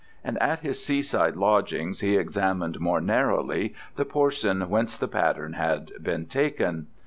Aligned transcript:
And 0.23 0.41
at 0.41 0.61
his 0.61 0.83
seaside 0.83 1.35
lodgings 1.35 1.99
he 1.99 2.17
examined 2.17 2.79
more 2.79 2.99
narrowly 2.99 3.75
the 3.97 4.03
portion 4.03 4.67
whence 4.67 4.97
the 4.97 5.07
pattern 5.07 5.53
had 5.53 5.91
been 6.01 6.25
taken. 6.25 6.87